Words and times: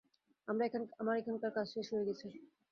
আমার 0.47 1.15
এখানকার 1.19 1.51
কাজ 1.55 1.67
শেষ 1.73 1.87
হয়ে 1.93 2.07
গেছে। 2.07 2.27